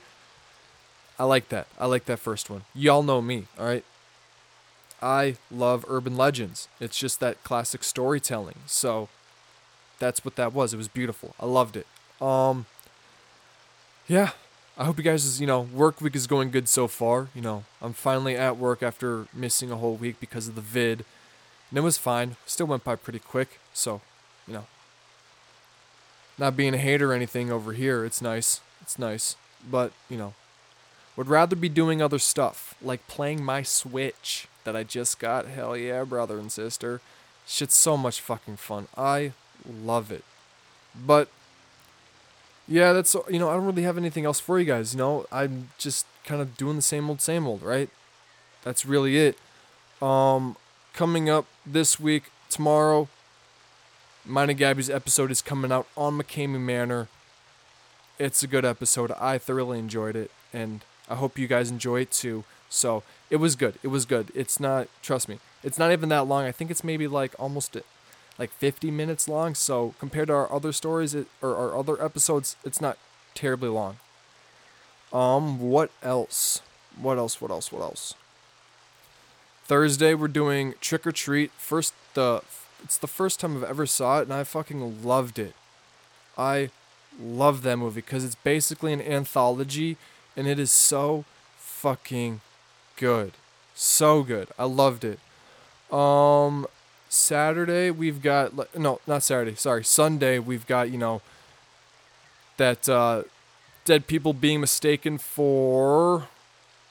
I 1.19 1.25
like 1.25 1.49
that. 1.49 1.67
I 1.79 1.85
like 1.85 2.05
that 2.05 2.17
first 2.17 2.49
one. 2.49 2.63
Y'all 2.73 3.03
know 3.03 3.21
me, 3.21 3.45
all 3.59 3.65
right? 3.67 3.85
I 5.03 5.35
love 5.51 5.85
urban 5.87 6.17
legends. 6.17 6.67
It's 6.79 6.97
just 6.97 7.19
that 7.19 7.43
classic 7.43 7.83
storytelling. 7.83 8.61
So 8.65 9.07
that's 9.99 10.23
what 10.25 10.35
that 10.35 10.53
was. 10.53 10.73
It 10.73 10.77
was 10.77 10.87
beautiful. 10.87 11.35
I 11.39 11.45
loved 11.45 11.77
it. 11.77 11.87
Um 12.21 12.65
yeah, 14.07 14.31
I 14.77 14.85
hope 14.85 14.97
you 14.97 15.03
guys' 15.03 15.39
you 15.39 15.47
know 15.47 15.61
work 15.61 16.01
week 16.01 16.15
is 16.15 16.27
going 16.27 16.51
good 16.51 16.67
so 16.69 16.87
far. 16.87 17.29
You 17.33 17.41
know, 17.41 17.63
I'm 17.81 17.93
finally 17.93 18.35
at 18.35 18.57
work 18.57 18.83
after 18.83 19.27
missing 19.33 19.71
a 19.71 19.77
whole 19.77 19.95
week 19.95 20.19
because 20.19 20.47
of 20.47 20.55
the 20.55 20.61
vid, 20.61 21.05
and 21.69 21.77
it 21.77 21.81
was 21.81 21.97
fine. 21.97 22.35
Still 22.45 22.67
went 22.67 22.83
by 22.83 22.95
pretty 22.95 23.19
quick. 23.19 23.59
So, 23.73 24.01
you 24.47 24.53
know, 24.53 24.65
not 26.37 26.55
being 26.55 26.73
a 26.73 26.77
hater 26.77 27.11
or 27.11 27.15
anything 27.15 27.51
over 27.51 27.73
here. 27.73 28.05
It's 28.05 28.21
nice. 28.21 28.61
It's 28.81 28.99
nice, 28.99 29.35
but 29.69 29.91
you 30.09 30.17
know, 30.17 30.33
would 31.15 31.29
rather 31.29 31.55
be 31.55 31.69
doing 31.69 32.01
other 32.01 32.19
stuff 32.19 32.75
like 32.81 33.07
playing 33.07 33.43
my 33.43 33.63
Switch 33.63 34.47
that 34.65 34.75
I 34.75 34.83
just 34.83 35.19
got. 35.19 35.47
Hell 35.47 35.75
yeah, 35.75 36.03
brother 36.03 36.37
and 36.37 36.51
sister. 36.51 37.01
Shit's 37.47 37.75
so 37.75 37.95
much 37.95 38.21
fucking 38.21 38.57
fun. 38.57 38.87
I 38.97 39.33
love 39.69 40.11
it. 40.11 40.23
But 40.95 41.29
yeah, 42.67 42.93
that's 42.93 43.15
you 43.29 43.39
know, 43.39 43.49
I 43.49 43.53
don't 43.53 43.65
really 43.65 43.83
have 43.83 43.97
anything 43.97 44.25
else 44.25 44.39
for 44.39 44.59
you 44.59 44.65
guys, 44.65 44.93
you 44.93 44.97
know. 44.97 45.25
I'm 45.31 45.69
just 45.77 46.05
kind 46.23 46.41
of 46.41 46.57
doing 46.57 46.75
the 46.75 46.81
same 46.81 47.09
old 47.09 47.21
same 47.21 47.45
old, 47.45 47.61
right? 47.61 47.89
That's 48.63 48.85
really 48.85 49.17
it. 49.17 49.37
Um 50.01 50.57
coming 50.93 51.29
up 51.29 51.45
this 51.65 51.99
week, 51.99 52.31
tomorrow, 52.49 53.07
mine 54.25 54.49
and 54.49 54.57
Gabby's 54.59 54.89
episode 54.89 55.29
is 55.29 55.41
coming 55.41 55.71
out 55.71 55.87
on 55.95 56.17
McCamey 56.17 56.59
Manor. 56.59 57.07
It's 58.17 58.41
a 58.43 58.47
good 58.47 58.65
episode. 58.65 59.11
I 59.19 59.37
thoroughly 59.37 59.77
enjoyed 59.77 60.15
it 60.15 60.31
and 60.53 60.81
I 61.09 61.15
hope 61.15 61.37
you 61.37 61.47
guys 61.47 61.69
enjoy 61.69 62.01
it 62.01 62.11
too. 62.11 62.45
So, 62.67 63.03
it 63.29 63.35
was 63.35 63.55
good. 63.55 63.75
It 63.83 63.89
was 63.89 64.05
good. 64.05 64.31
It's 64.33 64.59
not 64.59 64.87
trust 65.03 65.29
me. 65.29 65.39
It's 65.63 65.77
not 65.77 65.91
even 65.91 66.09
that 66.09 66.27
long. 66.27 66.45
I 66.45 66.51
think 66.51 66.71
it's 66.71 66.83
maybe 66.83 67.07
like 67.07 67.35
almost 67.37 67.75
like 68.37 68.51
50 68.51 68.91
minutes 68.91 69.27
long. 69.27 69.55
So 69.55 69.95
compared 69.99 70.27
to 70.27 70.33
our 70.33 70.51
other 70.51 70.71
stories 70.71 71.13
it, 71.13 71.27
or 71.41 71.55
our 71.55 71.77
other 71.77 72.01
episodes, 72.03 72.55
it's 72.63 72.81
not 72.81 72.97
terribly 73.33 73.69
long. 73.69 73.97
Um, 75.13 75.59
what 75.59 75.91
else? 76.03 76.61
What 76.99 77.17
else? 77.17 77.39
What 77.39 77.51
else? 77.51 77.71
What 77.71 77.81
else? 77.81 78.15
Thursday 79.65 80.13
we're 80.13 80.27
doing 80.27 80.75
Trick 80.79 81.07
or 81.07 81.11
Treat. 81.11 81.51
First 81.57 81.93
the 82.13 82.41
it's 82.83 82.97
the 82.97 83.07
first 83.07 83.39
time 83.39 83.57
I've 83.57 83.63
ever 83.63 83.85
saw 83.85 84.19
it 84.19 84.23
and 84.23 84.33
I 84.33 84.43
fucking 84.43 85.03
loved 85.03 85.39
it. 85.39 85.55
I 86.37 86.69
love 87.19 87.63
that 87.63 87.77
movie 87.77 88.01
because 88.01 88.23
it's 88.23 88.35
basically 88.35 88.93
an 88.93 89.01
anthology 89.01 89.97
and 90.37 90.47
it 90.47 90.59
is 90.59 90.71
so 90.71 91.25
fucking 91.57 92.41
good. 92.97 93.33
So 93.73 94.21
good. 94.21 94.49
I 94.59 94.65
loved 94.65 95.03
it. 95.03 95.19
Um 95.91 96.67
Saturday 97.15 97.89
we've 97.91 98.21
got 98.21 98.75
no, 98.77 98.99
not 99.07 99.23
Saturday, 99.23 99.55
sorry. 99.55 99.83
Sunday 99.83 100.37
we've 100.39 100.67
got, 100.67 100.91
you 100.91 100.97
know, 100.97 101.21
that 102.57 102.87
uh 102.89 103.23
dead 103.85 104.07
people 104.07 104.33
being 104.33 104.59
mistaken 104.59 105.17
for 105.17 106.27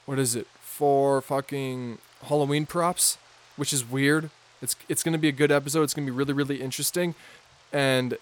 what 0.05 0.19
is 0.19 0.35
it? 0.35 0.47
For 0.61 1.21
fucking 1.21 1.99
Halloween 2.23 2.65
props, 2.65 3.17
which 3.55 3.71
is 3.71 3.89
weird. 3.89 4.29
It's 4.61 4.75
it's 4.89 5.03
gonna 5.03 5.17
be 5.17 5.27
a 5.27 5.33
good 5.33 5.51
episode. 5.51 5.83
It's 5.83 5.93
gonna 5.93 6.05
be 6.05 6.11
really 6.11 6.33
really 6.33 6.61
interesting, 6.61 7.15
and 7.71 8.17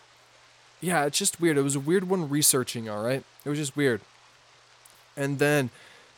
yeah, 0.81 1.05
it's 1.05 1.17
just 1.17 1.39
weird. 1.39 1.57
It 1.57 1.61
was 1.61 1.75
a 1.75 1.79
weird 1.79 2.09
one 2.09 2.29
researching. 2.29 2.89
All 2.89 3.03
right, 3.03 3.23
it 3.45 3.49
was 3.49 3.57
just 3.57 3.75
weird. 3.77 4.01
And 5.15 5.39
then 5.39 5.69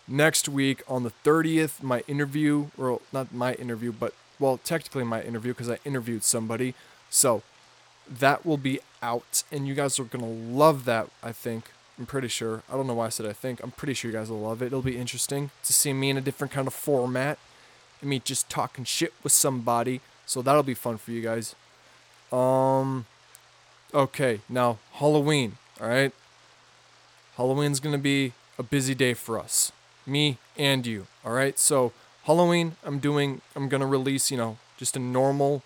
next 0.07 0.49
week 0.49 0.81
on 0.87 1.03
the 1.03 1.09
thirtieth, 1.09 1.83
my 1.83 2.03
interview, 2.07 2.67
or 2.77 3.01
not 3.13 3.33
my 3.33 3.53
interview, 3.53 3.91
but 3.91 4.13
well, 4.39 4.59
technically 4.63 5.03
my 5.03 5.21
interview 5.21 5.53
because 5.53 5.69
I 5.69 5.79
interviewed 5.85 6.23
somebody. 6.23 6.73
So 7.09 7.43
that 8.09 8.45
will 8.45 8.57
be 8.57 8.79
out, 9.01 9.43
and 9.51 9.67
you 9.67 9.73
guys 9.73 9.99
are 9.99 10.03
gonna 10.03 10.27
love 10.27 10.85
that. 10.85 11.09
I 11.23 11.31
think. 11.31 11.71
I'm 11.97 12.05
pretty 12.05 12.27
sure. 12.27 12.61
I 12.69 12.73
don't 12.73 12.87
know 12.87 12.95
why 12.95 13.05
I 13.05 13.09
said 13.09 13.25
I 13.25 13.31
think. 13.31 13.63
I'm 13.63 13.71
pretty 13.71 13.93
sure 13.93 14.11
you 14.11 14.17
guys 14.17 14.29
will 14.29 14.41
love 14.41 14.61
it. 14.61 14.67
It'll 14.67 14.81
be 14.81 14.97
interesting 14.97 15.51
to 15.63 15.71
see 15.71 15.93
me 15.93 16.09
in 16.09 16.17
a 16.17 16.21
different 16.21 16.51
kind 16.51 16.67
of 16.67 16.73
format 16.73 17.39
me 18.05 18.19
just 18.19 18.49
talking 18.49 18.85
shit 18.85 19.13
with 19.23 19.31
somebody. 19.31 20.01
So 20.25 20.41
that'll 20.41 20.63
be 20.63 20.73
fun 20.73 20.97
for 20.97 21.11
you 21.11 21.21
guys. 21.21 21.55
Um 22.31 23.05
okay, 23.93 24.41
now 24.49 24.79
Halloween, 24.93 25.57
all 25.81 25.87
right? 25.87 26.13
Halloween's 27.37 27.79
going 27.79 27.93
to 27.93 28.01
be 28.01 28.31
a 28.57 28.63
busy 28.63 28.95
day 28.95 29.13
for 29.13 29.37
us. 29.37 29.71
Me 30.05 30.37
and 30.57 30.87
you, 30.87 31.05
all 31.25 31.33
right? 31.33 31.59
So 31.59 31.91
Halloween, 32.25 32.75
I'm 32.83 32.99
doing 32.99 33.41
I'm 33.55 33.69
to 33.69 33.88
release, 33.88 34.29
you 34.31 34.38
know, 34.38 34.57
just 34.77 34.95
a 34.95 34.99
normal 34.99 35.63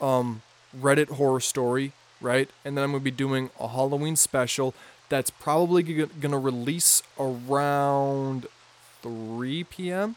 um 0.00 0.42
Reddit 0.78 1.10
horror 1.10 1.40
story, 1.40 1.92
right? 2.20 2.50
And 2.64 2.76
then 2.76 2.84
I'm 2.84 2.90
to 3.00 3.04
be 3.04 3.10
doing 3.10 3.50
a 3.58 3.68
Halloween 3.68 4.16
special 4.16 4.74
that's 5.08 5.30
probably 5.30 5.82
going 5.82 6.32
to 6.32 6.38
release 6.38 7.02
around 7.18 8.46
3 9.02 9.64
p.m 9.64 10.16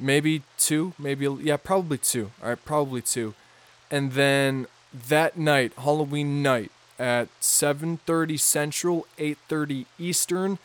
maybe 0.00 0.42
two, 0.58 0.94
maybe 0.98 1.26
yeah, 1.42 1.58
probably 1.58 1.98
two. 1.98 2.30
All 2.42 2.48
right, 2.48 2.64
probably 2.64 3.02
two. 3.02 3.34
And 3.90 4.12
then 4.12 4.66
that 5.08 5.36
night, 5.36 5.72
Halloween 5.76 6.42
night 6.42 6.72
at 6.98 7.28
7:30 7.40 8.40
Central, 8.40 9.06
8:30 9.18 9.86
Eastern, 9.98 10.58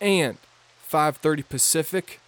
and 0.00 0.36
5:30 0.88 1.48
Pacific, 1.48 2.20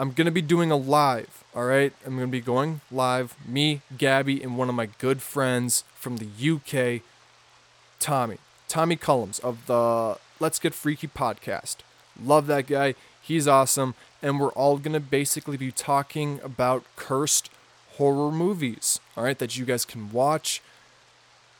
I'm 0.00 0.12
going 0.12 0.24
to 0.24 0.30
be 0.30 0.40
doing 0.40 0.70
a 0.70 0.76
live, 0.76 1.44
all 1.54 1.64
right? 1.64 1.92
I'm 2.06 2.16
going 2.16 2.26
to 2.26 2.32
be 2.32 2.40
going 2.40 2.80
live 2.90 3.36
me, 3.46 3.82
Gabby, 3.98 4.42
and 4.42 4.56
one 4.56 4.70
of 4.70 4.74
my 4.74 4.86
good 4.86 5.20
friends 5.20 5.84
from 5.94 6.16
the 6.16 6.26
UK, 6.54 7.02
Tommy. 7.98 8.38
Tommy 8.66 8.96
Cullums 8.96 9.38
of 9.40 9.66
the 9.66 10.16
Let's 10.40 10.58
Get 10.58 10.72
Freaky 10.72 11.06
podcast. 11.06 11.76
Love 12.18 12.46
that 12.46 12.66
guy. 12.66 12.94
He's 13.20 13.46
awesome 13.46 13.94
and 14.22 14.40
we're 14.40 14.52
all 14.52 14.78
going 14.78 14.94
to 14.94 15.00
basically 15.00 15.58
be 15.58 15.70
talking 15.70 16.40
about 16.42 16.82
cursed 16.96 17.50
horror 17.98 18.32
movies, 18.32 19.00
all 19.18 19.24
right, 19.24 19.38
that 19.38 19.58
you 19.58 19.66
guys 19.66 19.84
can 19.84 20.10
watch 20.10 20.62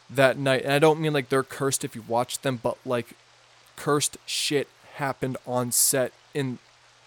that 0.09 0.39
night. 0.39 0.63
And 0.65 0.73
I 0.73 0.79
don't 0.79 0.99
mean 0.99 1.13
like 1.13 1.29
they're 1.29 1.43
cursed 1.43 1.85
if 1.85 1.95
you 1.95 2.05
watch 2.09 2.41
them, 2.41 2.59
but 2.63 2.79
like 2.87 3.13
cursed 3.77 4.17
shit 4.25 4.67
happened 4.95 5.37
on 5.47 5.73
set 5.73 6.15
in 6.33 6.59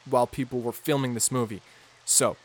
while 0.10 0.28
people 0.28 0.60
were 0.60 0.72
filming 0.72 1.14
this 1.14 1.32
movie. 1.32 1.62
So, 2.06 2.38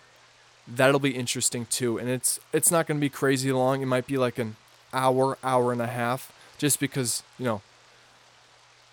that'll 0.66 1.00
be 1.00 1.16
interesting 1.16 1.66
too. 1.66 1.98
And 1.98 2.08
it's 2.08 2.38
it's 2.52 2.70
not 2.70 2.86
going 2.86 2.98
to 2.98 3.00
be 3.00 3.08
crazy 3.08 3.52
long. 3.52 3.82
It 3.82 3.86
might 3.86 4.06
be 4.06 4.18
like 4.18 4.38
an 4.38 4.56
hour, 4.92 5.38
hour 5.42 5.72
and 5.72 5.82
a 5.82 5.86
half 5.86 6.32
just 6.58 6.80
because, 6.80 7.22
you 7.38 7.44
know, 7.44 7.62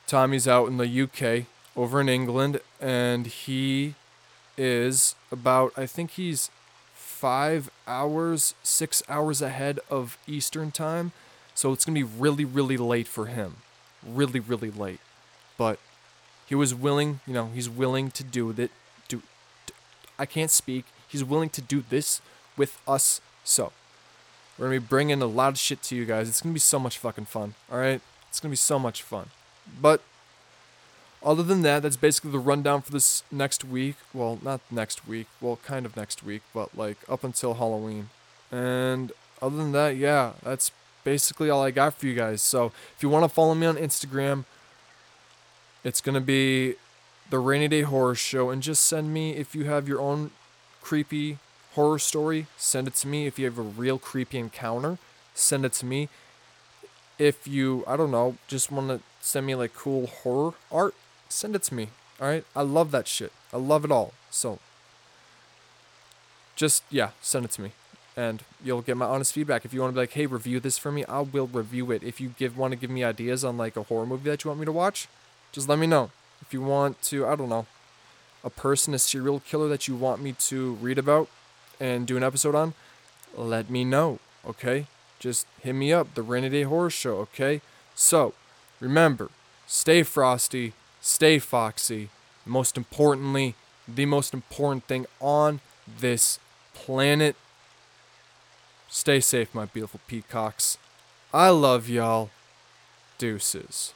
Tommy's 0.07 0.47
out 0.47 0.67
in 0.67 0.77
the 0.77 1.01
UK 1.01 1.47
over 1.75 1.99
in 1.99 2.07
England 2.07 2.61
and 2.79 3.25
he 3.25 3.95
is 4.57 5.15
about, 5.31 5.73
I 5.75 5.85
think 5.85 6.11
he's 6.11 6.49
five 6.93 7.69
hours, 7.87 8.53
six 8.63 9.01
hours 9.09 9.41
ahead 9.41 9.79
of 9.89 10.17
Eastern 10.27 10.71
time. 10.71 11.11
So 11.55 11.71
it's 11.71 11.85
going 11.85 11.95
to 11.95 12.05
be 12.05 12.19
really, 12.19 12.45
really 12.45 12.77
late 12.77 13.07
for 13.07 13.25
him. 13.25 13.57
Really, 14.05 14.39
really 14.39 14.69
late. 14.69 14.99
But 15.57 15.79
he 16.45 16.55
was 16.55 16.73
willing, 16.75 17.19
you 17.25 17.33
know, 17.33 17.49
he's 17.53 17.69
willing 17.69 18.11
to 18.11 18.23
do 18.23 18.49
it. 18.51 18.71
Do, 19.07 19.21
do 19.65 19.73
I 20.17 20.25
can't 20.25 20.51
speak. 20.51 20.85
He's 21.07 21.23
willing 21.23 21.49
to 21.49 21.61
do 21.61 21.83
this 21.87 22.21
with 22.57 22.79
us. 22.87 23.21
So 23.43 23.71
we're 24.57 24.71
to 24.73 24.79
be 24.79 24.85
bringing 24.85 25.21
a 25.21 25.25
lot 25.25 25.49
of 25.49 25.57
shit 25.57 25.81
to 25.83 25.95
you 25.95 26.05
guys. 26.05 26.29
It's 26.29 26.41
to 26.41 26.47
be 26.47 26.59
so 26.59 26.79
much 26.79 26.97
fucking 26.97 27.25
fun. 27.25 27.55
All 27.71 27.77
right? 27.77 28.01
It's 28.29 28.39
to 28.39 28.49
be 28.49 28.55
so 28.55 28.79
much 28.79 29.01
fun. 29.01 29.29
But 29.81 30.01
other 31.23 31.43
than 31.43 31.63
that, 31.63 31.81
that's 31.81 31.97
basically 31.97 32.31
the 32.31 32.39
rundown 32.39 32.81
for 32.81 32.91
this 32.91 33.23
next 33.31 33.65
week. 33.65 33.95
Well, 34.13 34.39
not 34.43 34.61
next 34.69 35.07
week. 35.07 35.27
Well, 35.41 35.59
kind 35.65 35.85
of 35.85 35.97
next 35.97 36.23
week, 36.23 36.43
but 36.53 36.77
like 36.77 36.97
up 37.09 37.23
until 37.23 37.55
Halloween. 37.55 38.09
And 38.51 39.11
other 39.41 39.57
than 39.57 39.71
that, 39.71 39.95
yeah, 39.95 40.33
that's 40.43 40.71
basically 41.03 41.49
all 41.49 41.63
I 41.63 41.71
got 41.71 41.95
for 41.95 42.05
you 42.05 42.13
guys. 42.13 42.41
So 42.41 42.71
if 42.95 43.01
you 43.01 43.09
want 43.09 43.23
to 43.23 43.29
follow 43.29 43.55
me 43.55 43.65
on 43.65 43.75
Instagram, 43.75 44.45
it's 45.85 46.01
going 46.01 46.15
to 46.15 46.21
be 46.21 46.75
the 47.29 47.37
Rainy 47.37 47.67
Day 47.67 47.83
Horror 47.83 48.15
Show. 48.15 48.49
And 48.49 48.61
just 48.61 48.83
send 48.83 49.13
me, 49.13 49.35
if 49.35 49.55
you 49.55 49.65
have 49.65 49.87
your 49.87 50.01
own 50.01 50.31
creepy 50.81 51.37
horror 51.75 51.99
story, 51.99 52.47
send 52.57 52.87
it 52.87 52.95
to 52.95 53.07
me. 53.07 53.27
If 53.27 53.37
you 53.37 53.45
have 53.45 53.59
a 53.59 53.61
real 53.61 53.99
creepy 53.99 54.39
encounter, 54.39 54.97
send 55.35 55.63
it 55.63 55.73
to 55.73 55.85
me. 55.85 56.09
If 57.19 57.47
you, 57.47 57.83
I 57.87 57.95
don't 57.95 58.11
know, 58.11 58.35
just 58.47 58.71
want 58.71 58.87
to 58.89 58.99
send 59.21 59.45
me 59.45 59.53
like 59.53 59.75
cool 59.75 60.07
horror 60.07 60.55
art, 60.71 60.95
send 61.29 61.55
it 61.55 61.63
to 61.63 61.73
me. 61.75 61.89
All 62.19 62.27
right? 62.27 62.43
I 62.55 62.63
love 62.63 62.89
that 62.91 63.07
shit. 63.07 63.31
I 63.53 63.57
love 63.57 63.85
it 63.85 63.91
all. 63.91 64.13
So 64.31 64.59
just 66.55 66.83
yeah, 66.89 67.11
send 67.21 67.45
it 67.45 67.51
to 67.51 67.61
me. 67.61 67.71
And 68.17 68.43
you'll 68.63 68.81
get 68.81 68.97
my 68.97 69.05
honest 69.05 69.33
feedback. 69.33 69.65
If 69.65 69.73
you 69.73 69.81
want 69.81 69.91
to 69.91 69.95
be 69.95 70.01
like, 70.01 70.13
hey, 70.13 70.25
review 70.25 70.59
this 70.59 70.77
for 70.77 70.91
me, 70.91 71.05
I 71.05 71.19
will 71.19 71.47
review 71.47 71.91
it. 71.91 72.01
If 72.01 72.19
you 72.19 72.33
give 72.37 72.57
want 72.57 72.71
to 72.71 72.77
give 72.77 72.89
me 72.89 73.03
ideas 73.03 73.43
on 73.43 73.57
like 73.57 73.75
a 73.75 73.83
horror 73.83 74.05
movie 74.05 74.29
that 74.29 74.43
you 74.43 74.49
want 74.49 74.61
me 74.61 74.65
to 74.65 74.71
watch, 74.71 75.07
just 75.55 75.69
let 75.69 75.79
me 75.79 75.87
know. 75.87 76.11
If 76.41 76.53
you 76.53 76.61
want 76.61 77.01
to, 77.03 77.25
I 77.25 77.35
don't 77.35 77.47
know, 77.47 77.65
a 78.43 78.49
person, 78.49 78.93
a 78.93 78.99
serial 78.99 79.39
killer 79.39 79.69
that 79.69 79.87
you 79.87 79.95
want 79.95 80.21
me 80.21 80.33
to 80.33 80.73
read 80.73 80.97
about 80.97 81.29
and 81.79 82.05
do 82.05 82.17
an 82.17 82.23
episode 82.23 82.55
on, 82.55 82.73
let 83.35 83.69
me 83.69 83.85
know. 83.85 84.19
Okay? 84.45 84.87
Just 85.17 85.47
hit 85.61 85.73
me 85.73 85.93
up, 85.93 86.13
the 86.13 86.23
Day 86.23 86.63
Horror 86.63 86.89
Show, 86.89 87.15
okay? 87.19 87.61
So, 87.95 88.33
remember, 88.81 89.29
stay 89.65 90.03
frosty, 90.03 90.73
stay 90.99 91.39
foxy. 91.39 92.09
Most 92.45 92.75
importantly, 92.75 93.55
the 93.87 94.05
most 94.05 94.33
important 94.33 94.83
thing 94.83 95.05
on 95.21 95.61
this 95.99 96.37
planet. 96.73 97.37
Stay 98.89 99.21
safe, 99.21 99.55
my 99.55 99.65
beautiful 99.65 100.01
peacocks. 100.05 100.77
I 101.33 101.47
love 101.49 101.87
y'all. 101.87 102.29
Deuces. 103.17 103.93